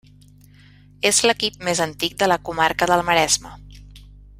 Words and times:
És 1.09 1.19
l'equip 1.29 1.61
més 1.69 1.83
antic 1.87 2.19
de 2.23 2.33
la 2.33 2.41
comarca 2.49 2.91
del 2.93 3.07
Maresme. 3.11 3.57